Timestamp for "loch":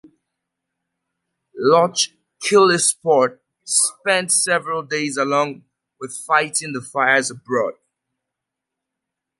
1.55-2.07